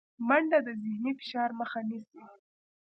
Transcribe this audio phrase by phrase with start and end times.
[0.27, 2.21] منډه د ذهني فشار مخه نیسي